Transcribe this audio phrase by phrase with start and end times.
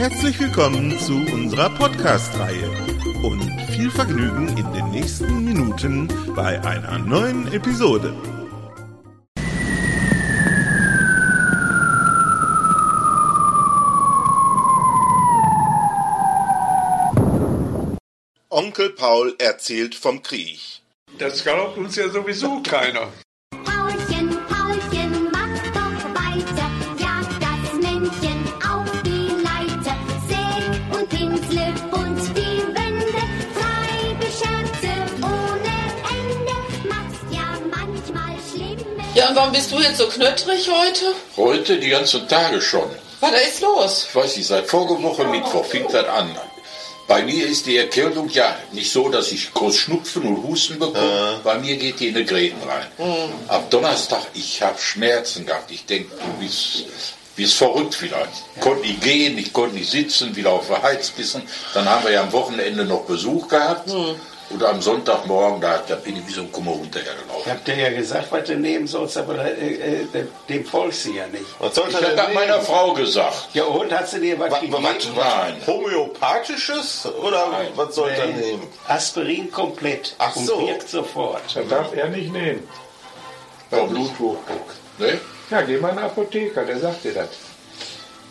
[0.00, 2.70] Herzlich willkommen zu unserer Podcast-Reihe
[3.22, 8.14] und viel Vergnügen in den nächsten Minuten bei einer neuen Episode.
[18.48, 20.80] Onkel Paul erzählt vom Krieg.
[21.18, 23.12] Das glaubt uns ja sowieso keiner.
[39.30, 41.14] Und warum bist du jetzt so knöttrig heute?
[41.36, 42.90] Heute die ganzen Tage schon.
[43.20, 44.06] Was ist los?
[44.08, 46.34] Ich weiß nicht, seit vorige Woche Mittwoch fing das an.
[47.06, 51.40] Bei mir ist die Erkältung ja nicht so, dass ich groß Schnupfen und Husten bekomme.
[51.44, 53.32] Bei mir geht die in die Gräten rein.
[53.48, 55.70] Ab Donnerstag, ich habe Schmerzen gehabt.
[55.70, 56.84] Ich denke, du bist,
[57.36, 58.32] bist verrückt vielleicht.
[58.56, 61.42] Ich konnte nicht gehen, ich konnte nicht sitzen, wieder auf der Heizkissen.
[61.74, 63.90] Dann haben wir ja am Wochenende noch Besuch gehabt.
[64.50, 67.52] Und am Sonntagmorgen, da, da bin ich wie so ein Kummer Ich runterhergelaufen.
[67.52, 70.06] hab dir ja gesagt, was du nehmen sollst, aber äh, äh,
[70.48, 71.44] dem folgst du ja nicht.
[71.60, 73.50] Was soll Ich habe das meiner Frau gesagt.
[73.54, 74.82] Ja, und hat sie dir was Was, gegeben?
[74.82, 75.56] was, Nein.
[75.66, 77.68] Homöopathisches oder Nein.
[77.76, 78.66] was soll er nehmen?
[78.88, 80.56] Aspirin komplett Ach so.
[80.56, 81.42] und wirkt sofort.
[81.54, 82.68] Das darf er nicht nehmen.
[83.70, 83.82] Bei?
[83.82, 84.74] Bluthochdruck.
[84.98, 85.20] Ne?
[85.50, 87.28] Ja, geh mal in den Apotheker, der sagt dir das.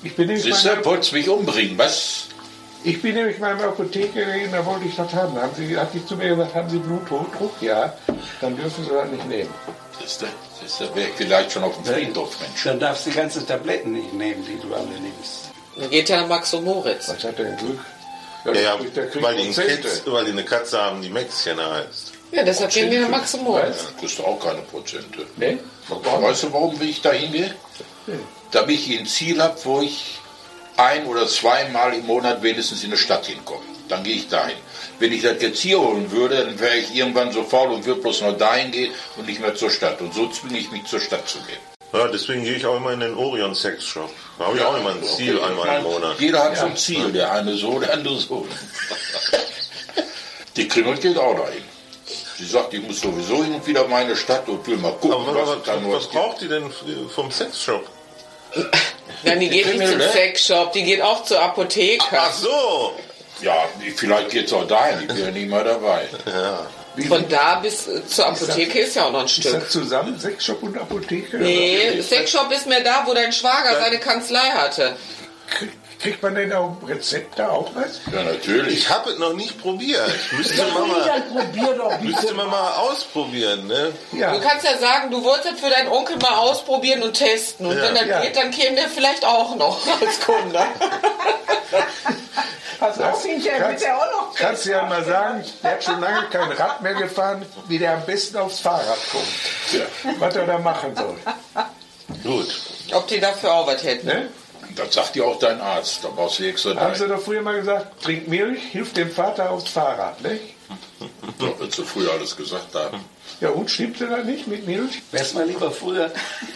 [0.03, 2.25] Ich bin nämlich Siehst du, wolltest mich umbringen, was?
[2.83, 5.35] Ich bin nämlich mal in der Apotheke gewesen, da wollte ich das haben.
[5.35, 7.61] Da haben sie, hat die zu mir gesagt, haben Sie Bluthochdruck?
[7.61, 7.93] Ja,
[8.39, 9.53] dann dürfen Sie das nicht nehmen.
[9.99, 10.21] Du, siehst
[10.79, 12.63] du, wäre ich vielleicht schon auf dem Friedhof, Mensch.
[12.63, 15.51] Dann darfst du die ganzen Tabletten nicht nehmen, die du alle nimmst.
[15.77, 17.09] Dann geht ja Max und Moritz.
[17.09, 17.79] Was hat er denn Glück?
[18.45, 19.49] Ja, ja, der der weil, die.
[19.51, 22.13] Kitz, weil die eine Katze haben, die Mäxchen heißt.
[22.31, 23.85] Ja, deshalb gehen wir nach Max und Moritz.
[23.85, 25.25] Da kriegst du auch keine Prozente.
[25.35, 25.59] Ne?
[25.89, 27.53] Weißt du, warum ich da hingehe?
[28.51, 30.19] Damit ich ein Ziel habe, wo ich
[30.79, 33.61] ein- oder zweimal im Monat wenigstens in eine Stadt hinkomme.
[33.89, 34.57] Dann gehe ich dahin.
[34.99, 38.01] Wenn ich das jetzt hier holen würde, dann wäre ich irgendwann so faul und würde
[38.01, 39.99] bloß noch dahin gehen und nicht mehr zur Stadt.
[40.01, 41.57] Und so zwinge ich mich zur Stadt zu gehen.
[41.91, 44.11] Ja, deswegen gehe ich auch immer in den Orion Sex Shop.
[44.37, 46.19] Da habe ich auch immer ein Ziel Okay, einmal im Monat.
[46.19, 48.47] Jeder hat so ein Ziel, der eine so, der andere so.
[50.55, 51.63] Die Krimmel geht auch dahin.
[52.37, 55.13] Sie sagt, ich muss sowieso hin und wieder in meine Stadt und will mal gucken,
[55.13, 56.71] Aber was, was, was, was braucht die denn
[57.13, 57.63] vom Sex
[59.23, 60.09] Ja, die geht nicht zum ne?
[60.09, 62.05] Sexshop, die geht auch zur Apotheke.
[62.11, 62.93] Ach so!
[63.41, 63.65] Ja,
[63.95, 66.07] vielleicht geht es auch dahin, ich bin ja nicht mehr dabei.
[67.07, 69.53] Von da bis äh, zur Apotheke ist ja auch noch ein Ist Stück.
[69.53, 71.37] das zusammen, Sexshop und Apotheke?
[71.37, 74.95] Nee, Sexshop ist mehr da, wo dein Schwager seine Kanzlei hatte.
[75.99, 77.99] Krieg- Kriegt man denn auch Rezepte auch was?
[78.13, 78.79] Ja, natürlich.
[78.79, 80.09] Ich habe es noch nicht probiert.
[80.31, 83.91] Müsste man mal, probier doch müsste man mal ausprobieren, ne?
[84.13, 84.31] Ja.
[84.33, 87.65] Du kannst ja sagen, du wolltest es für deinen Onkel mal ausprobieren und testen.
[87.67, 87.83] Und Ja.
[87.83, 88.21] wenn das Ja.
[88.21, 90.59] geht, dann käme der vielleicht auch noch als Kunde.
[92.79, 93.85] Pass auf, kannst,
[94.37, 97.95] kannst du ja mal sagen, der hat schon lange kein Rad mehr gefahren, wie der
[97.95, 100.19] am besten aufs Fahrrad kommt.
[100.21, 101.17] Was er da machen soll.
[102.23, 102.47] Gut.
[102.93, 104.07] Ob die dafür auch was hätten.
[104.07, 104.29] Ne?
[104.75, 107.59] Das sagt dir auch dein Arzt, da brauchst du extra Haben sie doch früher mal
[107.59, 110.21] gesagt, trink Milch, hilft dem Vater aufs Fahrrad.
[110.21, 110.39] Ne?
[111.39, 113.03] Ja, was sie früher alles gesagt haben.
[113.41, 115.01] Ja, und stimmte das nicht mit Milch?
[115.11, 116.11] Wärst mal lieber früher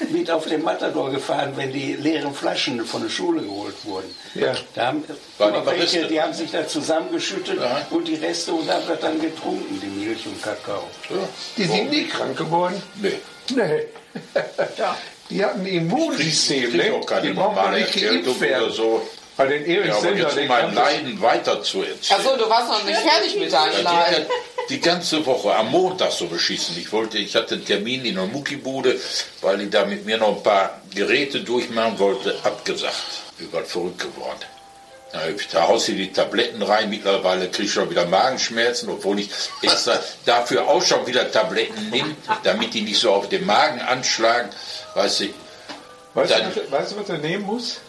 [0.10, 4.14] mit auf dem Matador gefahren, wenn die leeren Flaschen von der Schule geholt wurden.
[4.36, 4.54] Ja.
[4.76, 5.04] Da haben,
[5.38, 7.88] War die welche, die haben sich da zusammengeschüttet Ja.
[7.90, 10.84] und die Reste und haben das dann getrunken, die Milch und Kakao.
[11.10, 11.16] Ja.
[11.58, 12.82] Die sind nie krank geworden.
[13.02, 13.14] Nee.
[13.56, 13.88] Nee.
[15.30, 18.72] Die hatten ein Immunsystem, Ich krieg auch keine Die brauchen normale nicht geimpft werden.
[18.72, 19.08] so.
[19.36, 22.20] Bei den Ja, aber Sender, jetzt um mein Leiden weiter zu erzählen.
[22.20, 24.26] Achso, du warst noch nicht fertig mit deinem Leiden.
[24.30, 24.36] ja
[24.70, 26.78] die ganze Woche am Montag so beschissen.
[26.78, 29.00] Ich wollte, ich hatte einen Termin in der Muckibude,
[29.42, 32.96] weil ich da mit mir noch ein paar Geräte durchmachen wollte, abgesagt.
[33.40, 34.40] Ich war verrückt geworden.
[35.52, 39.30] Da haust du die Tabletten rein, mittlerweile kriege ich schon wieder Magenschmerzen, obwohl ich
[39.62, 44.50] extra dafür auch schon wieder Tabletten nehme, damit die nicht so auf den Magen anschlagen.
[44.96, 45.26] Weißt du,
[46.16, 47.80] Weißt du, Dann- was, weißt du, was er nehmen muss?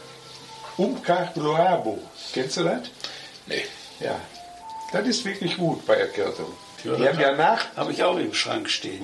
[0.76, 1.98] Umcargluabo.
[2.32, 2.80] Kennst du das?
[3.46, 3.64] nee.
[4.00, 4.20] Ja.
[4.92, 6.52] Das ist wirklich gut bei Erkältung.
[6.84, 9.02] Die haben ja nach, Habe ich auch im Schrank stehen.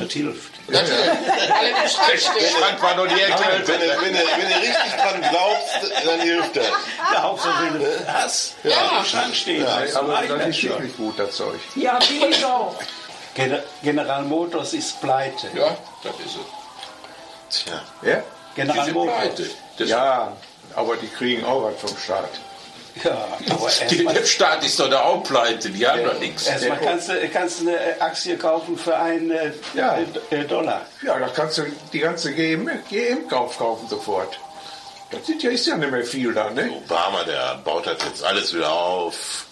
[0.00, 0.52] Das hilft.
[0.68, 2.48] Alle im Schrank Der.
[2.50, 3.38] Schrank war nur die Ecke.
[3.64, 6.66] Wenn du, wenn, wenn du richtig dran glaubst, dann hilft das.
[7.14, 8.98] Ja, Hauptsache, wenn du hast, Ja.
[8.98, 9.64] im Schrank stehen.
[9.64, 11.58] das aber das das ist wirklich gut, das Zeug.
[11.74, 12.76] Ja, wieso?
[13.34, 15.48] Gener- General Motors ist pleite.
[15.54, 17.64] Ja, das ist es.
[17.64, 17.80] Tja.
[18.02, 18.16] Ja?
[18.56, 19.16] Die General sind Motors.
[19.20, 19.50] pleite.
[19.78, 20.32] Das Ja,
[20.74, 22.30] aber die kriegen auch was vom Staat.
[23.04, 26.46] Ja, aber Die, der Staat ist doch da auch pleite, die haben doch nichts.
[26.46, 29.98] erstmal kannst du, kannst du eine Aktie kaufen für einen äh, Ja.
[30.30, 30.80] äh, Dollar.
[31.02, 34.38] Ja, da kannst du die ganze GM, GM-Kauf kaufen sofort.
[35.10, 36.70] Das sind ja, ist ja nicht mehr viel da, ne?
[36.72, 39.46] Obama, der baut das jetzt alles wieder auf.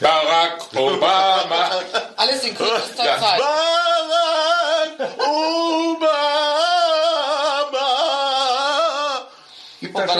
[0.00, 1.70] Barack Obama.
[2.16, 3.04] Alles in kürzester.
[3.04, 3.40] Zeit.
[4.98, 5.10] Barack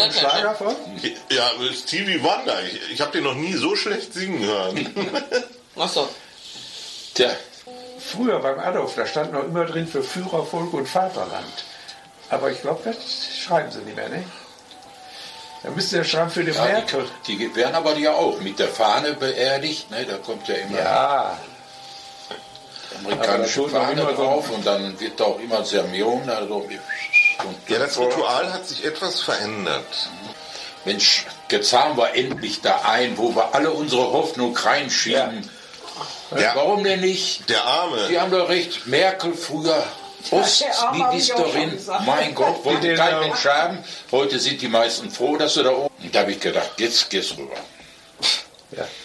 [0.02, 0.12] einen?
[0.12, 0.76] Schlager von?
[1.30, 2.62] Ja, Stevie Wonder.
[2.64, 4.94] Ich, ich habe den noch nie so schlecht singen hören.
[5.76, 6.08] Achso.
[7.14, 7.30] Tja,
[7.98, 11.64] Früher beim Adolf, da stand noch immer drin für Führer, Volk und Vaterland.
[12.30, 12.96] Aber ich glaube, das
[13.38, 14.24] schreiben sie nicht mehr, ne?
[15.62, 17.04] Da müsste der schreiben für den ja, Merkel.
[17.26, 19.90] die, die werden aber ja auch mit der Fahne beerdigt.
[19.92, 20.04] Ne?
[20.04, 21.38] Da kommt ja immer Ja,
[23.04, 26.28] amerikanische Fahne immer so- drauf und dann wird da auch immer Sermion.
[26.28, 26.68] Also,
[27.68, 30.10] Ja, das Ritual hat sich etwas verändert.
[30.84, 35.48] Mensch, jetzt haben wir endlich da ein, wo wir alle unsere Hoffnung reinschieben.
[36.36, 36.54] Ja.
[36.54, 37.48] Warum denn nicht?
[37.48, 38.08] Der Arme.
[38.08, 39.84] Die haben doch recht, Merkel früher
[40.30, 43.84] Ostministerin, mein Gott, wollte kein Mensch haben.
[44.10, 45.94] Heute sind die meisten froh, dass sie da oben.
[46.02, 47.56] Und da habe ich gedacht, jetzt geht's rüber.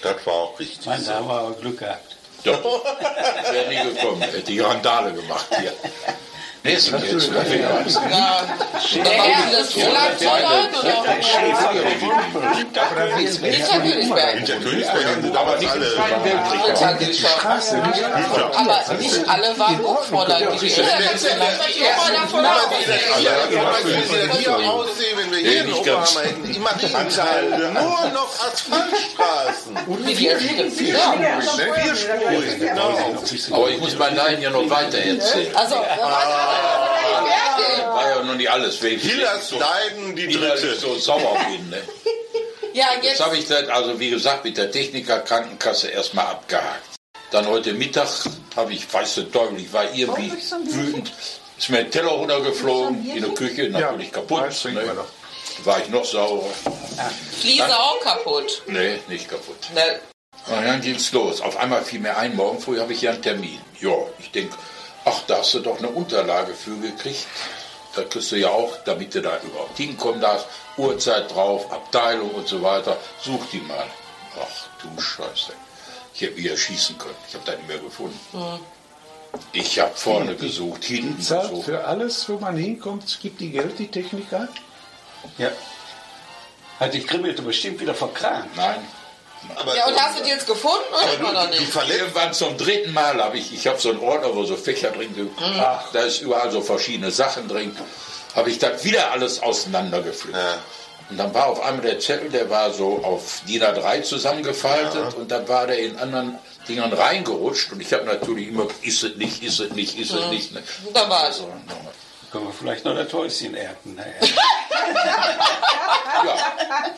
[0.01, 0.85] Das war auch richtig.
[0.85, 2.15] Mann, da haben wir aber Glück gehabt.
[2.43, 2.63] Doch,
[3.51, 5.73] wäre nie gekommen, hätte die Randale gemacht hier.
[6.67, 7.31] Nächsten jetzt.
[7.31, 8.43] Ja.
[8.93, 10.97] Der Herr des Flankzollern oder?
[12.81, 14.33] aber da wird's Hinterkönigberg.
[14.35, 15.87] Hinterkönigsberg sind damals alle.
[18.53, 20.47] Aber nicht alle waren Hochfräulein.
[20.61, 21.23] Die das
[25.15, 26.15] wenn wir hier ganz.
[26.15, 26.53] Obama hätten.
[26.53, 27.73] Immaterial.
[27.73, 29.77] Nur noch Asphaltstraßen.
[30.27, 30.71] Erschienen.
[30.87, 31.13] Ja.
[31.75, 32.89] Vierspurig, genau.
[33.51, 35.55] Aber ich muss mein Nein ja noch weiter erzählen.
[35.55, 35.75] Also,
[37.93, 38.79] War ja noch nicht alles.
[38.79, 40.75] Hillers so, Leiden, die dritte.
[40.75, 41.69] so sauer bin.
[41.69, 41.81] Ne?
[42.73, 43.25] ja, Jetzt jetzt.
[43.25, 46.83] habe ich das, also wie gesagt, mit der Techniker-Krankenkasse erstmal abgehakt.
[47.31, 48.07] Dann heute Mittag
[48.55, 51.11] habe ich, weiß der Teufel, ich war irgendwie wütend,
[51.57, 54.43] ist mir ein Teller runtergeflogen, in der Küche, natürlich kaputt.
[54.61, 55.03] Trinken wir Ne?
[55.63, 56.45] War ich noch saurer?
[57.39, 58.61] Fliese auch kaputt.
[58.67, 59.57] Nee, nicht kaputt.
[59.73, 59.99] Ne,
[60.55, 61.41] Und dann ging's los.
[61.41, 63.59] Auf einmal fiel mir ein, morgen früh habe ich ja einen Termin.
[63.81, 64.55] Ja, ich denke,
[65.07, 67.25] ach, da hast du doch eine Unterlage für gekriegt.
[67.95, 70.45] Da kriegst du ja auch, damit du da überhaupt hinkommen darfst,
[70.77, 72.97] Uhrzeit drauf, Abteilung und so weiter.
[73.21, 73.87] Such die mal.
[74.39, 75.53] Ach du Scheiße.
[76.13, 77.15] Ich hätte wieder schießen können.
[77.27, 78.19] Ich habe da nicht mehr gefunden.
[79.51, 81.65] Ich habe vorne gesucht, hinten Die zahlt gesucht.
[81.65, 84.47] für alles, wo man hinkommt, gibt die Geld, die Techniker.
[85.37, 85.49] Ja.
[86.79, 88.55] Hat die Kribbelt bestimmt wieder verkramt.
[88.55, 88.87] Nein.
[89.55, 91.71] Aber ja, und hast du die jetzt gefunden oder noch du, du nicht?
[91.71, 94.91] verletzt Irgendwann zum dritten Mal habe ich, ich habe so einen Ordner, wo so Fächer
[94.91, 95.31] drin sind.
[95.39, 97.75] Ach, da ist überall so verschiedene Sachen drin.
[98.35, 100.37] Habe ich das wieder alles auseinandergepflückt.
[100.37, 100.57] Ja.
[101.09, 105.31] Und dann war auf einmal der Zettel, der war so auf DIN A3 zusammengefaltet und
[105.31, 109.41] dann war der in anderen Dingern reingerutscht und ich habe natürlich immer, ist es nicht,
[109.41, 110.53] ist es nicht, ist es nicht.
[110.53, 110.61] Ne?
[110.93, 111.37] Da war es.
[111.37, 111.49] So.
[112.31, 113.95] Können wir vielleicht noch das Häuschen ernten.
[113.95, 114.11] Naja.
[116.25, 116.35] ja,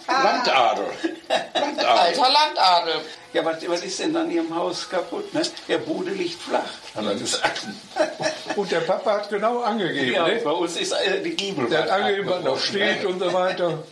[0.07, 0.85] Landadel.
[1.53, 1.98] Landadel.
[2.09, 3.01] Alter Landadel.
[3.33, 5.33] Ja, was, was ist denn an Ihrem Haus kaputt?
[5.33, 5.41] Ne?
[5.67, 6.63] Der Bude liegt flach.
[6.95, 7.61] Hat er gesagt.
[8.55, 10.41] Und der Papa hat genau angegeben, Ja, ne?
[10.43, 11.69] bei uns ist äh, die Giebel.
[11.69, 13.83] Der hat angegeben, was noch steht und so weiter.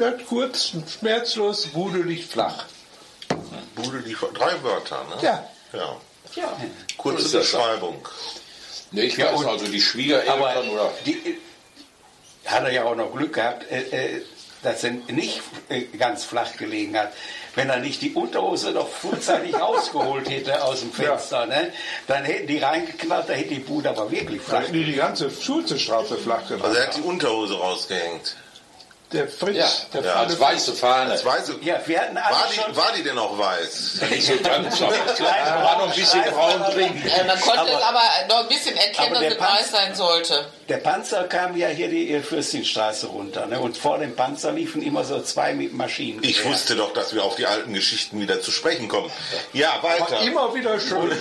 [0.00, 2.64] Hat kurz, schmerzlos, Bude liegt flach.
[3.74, 5.22] Bude die drei Wörter, ne?
[5.22, 5.48] Ja.
[5.72, 5.96] Ja.
[6.36, 6.56] Ja.
[6.96, 7.60] Kurze So ist das.
[7.60, 8.06] Beschreibung.
[8.92, 11.38] Ne, ich Ja, weiß also, die Schwiegereltern oder die,
[12.44, 13.80] hat er ja auch noch Glück gehabt, äh,
[14.16, 14.22] äh,
[14.62, 17.12] dass er nicht äh, ganz flach gelegen hat.
[17.54, 21.72] Wenn er nicht die Unterhose noch frühzeitig rausgeholt hätte aus dem Fenster, ne,
[22.06, 24.94] dann hätten die reingeknallt, da hätte die Bude aber wirklich Da flach hätten die die
[24.94, 26.64] ganze Schulzestraße flach gemacht.
[26.64, 28.36] Also er hat die Unterhose rausgehängt.
[29.12, 31.10] Der Fritz, ja, der ja, als weiße Fahne.
[31.10, 31.66] Das weiß ich.
[31.66, 32.64] Ja, wir hatten alle War schon...
[32.72, 34.02] die, war die denn auch weiß?
[34.08, 37.02] Nicht so ganz, aber Kleine da war noch ein bisschen braun drin.
[37.04, 39.94] Äh, man konnte Aber- aber noch ein bisschen erkennen, aber dass es weiß Panzer- sein
[39.96, 40.46] sollte.
[40.68, 43.46] Der Panzer kam ja hier die äh, Fürstinstraße runter.
[43.46, 43.58] Ne?
[43.58, 46.22] Und vor dem Panzer liefen immer so zwei mit Maschinen.
[46.22, 49.10] Ich wusste doch, dass wir auf die alten Geschichten wieder zu sprechen kommen.
[49.52, 50.20] Ja, weiter.
[50.20, 51.10] Immer wieder schön.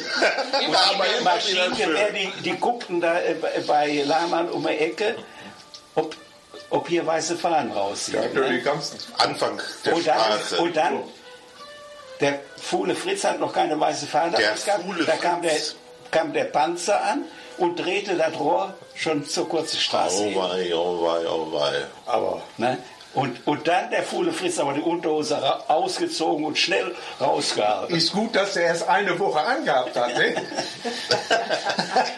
[0.92, 5.16] Aber Maschinengewehr, die, die guckten da äh, bei- bei Lahmann um die Ecke,
[5.96, 6.16] ob,
[6.70, 8.22] ob hier weiße Fahnen rausziehen.
[8.22, 8.50] Ja, ne?
[8.58, 10.58] die ganzen Anfang der und, dann, Straße.
[10.60, 11.04] und dann
[12.20, 14.56] der Fuhle Fritz hat noch keine weiße Fahne Der.
[14.56, 15.58] Fuhle Da kam der,
[16.12, 17.24] kam der Panzer an
[17.58, 20.32] und drehte das Rohr schon zur kurzen Straße.
[20.34, 21.86] Oh wei, oh wei, oh wei.
[22.06, 22.78] Aber, ne?
[23.16, 27.96] Und, und dann der Fuhle Fritz aber die Unterhose ra- ausgezogen und schnell rausgehalten.
[27.96, 30.16] Ist gut, dass der erst eine Woche angehabt hat.
[30.16, 30.36] Ne?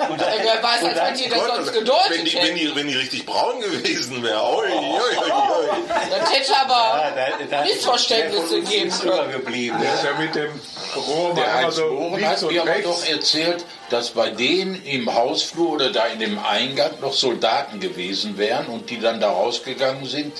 [0.10, 2.36] Und dann, Wer weiß, und als dann- wenn die das Gott, sonst wenn, gedeutet die,
[2.36, 4.44] wenn, die, wenn die richtig braun gewesen wäre.
[4.44, 5.00] Oi, oi,
[5.32, 5.70] oi.
[6.10, 9.14] Das hätte Ja, aber da- da- Missverständnisse geben können.
[9.14, 9.80] übergeblieben.
[9.82, 10.60] Der ist ja mit dem
[11.08, 15.14] Rohr Der Heinz so Bohren links hat mir aber doch erzählt, dass bei denen im
[15.14, 20.06] Hausflur oder da in dem Eingang noch Soldaten gewesen wären und die dann da rausgegangen
[20.06, 20.34] sind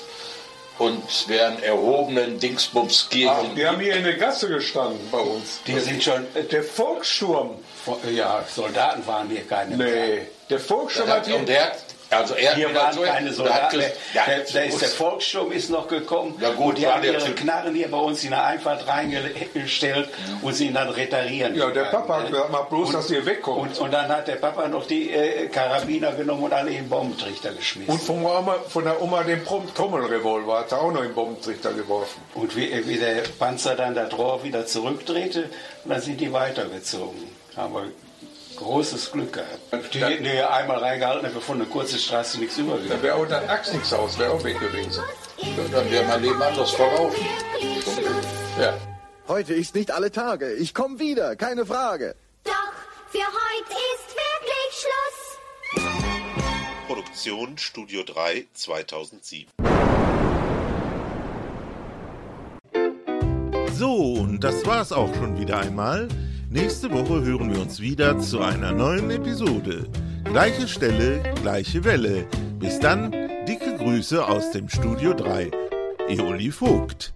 [0.78, 3.54] und wären erhobenen Dingsbums Ach, gegen.
[3.56, 5.60] die haben hier in der Gasse gestanden bei uns.
[5.66, 7.58] Die sind schon, Der Volkssturm.
[8.14, 10.06] ja, Soldaten waren hier keine mehr.
[10.06, 11.44] Nee, der Volkssturm hat und hier...
[11.44, 11.78] der hat,
[12.12, 13.80] also er mir waren so- keine und Soldaten.
[14.14, 17.18] ja, Der, der ist der Volkssturm ist noch gekommen Ja, gut, und die haben ihre.
[17.34, 20.08] Knarren hier bei uns in der Einfahrt reingestellt
[20.42, 21.54] und sie dann retarieren.
[21.54, 22.30] Ja, der Papa hat ne?
[22.30, 23.58] gesagt, mach bloß, dass ihr wegkommt.
[23.60, 26.88] Und, und dann hat der Papa noch die äh, Karabiner genommen und alle in den
[26.88, 27.92] Bombentrichter geschmissen.
[27.92, 31.72] Und von, Oma, von der Oma den Trommelrevolver hat er auch noch in den Bombentrichter
[31.72, 32.20] geworfen.
[32.34, 35.48] Und wie, wie der Panzer dann das Rohr wieder zurückdrehte,
[35.84, 37.28] dann sind die weitergezogen.
[37.56, 37.84] Haben wir
[38.62, 39.94] großes Glück gehabt.
[39.94, 43.02] Die hätten hier einmal reingehalten, hätten wir von der kurzen Straße nichts Da übergegangen.
[43.02, 45.02] wäre auch das Axnixhaus wäre auch weg gewesen.
[45.72, 47.24] Dann wäre mein Leben anders verlaufen.
[48.60, 48.74] Ja.
[49.28, 50.52] Heute ist nicht alle Tage.
[50.54, 52.14] Ich komme wieder, keine Frage.
[52.44, 52.52] Doch
[53.10, 54.86] für heute ist wirklich
[55.74, 55.82] Schluss.
[56.86, 59.48] Produktion Studio 3 2007.
[63.74, 66.08] So, und das war's auch schon wieder einmal.
[66.52, 69.88] Nächste Woche hören wir uns wieder zu einer neuen Episode.
[70.22, 72.26] Gleiche Stelle, gleiche Welle.
[72.58, 73.10] Bis dann,
[73.48, 75.50] dicke Grüße aus dem Studio 3.
[76.10, 77.14] Eoli Vogt.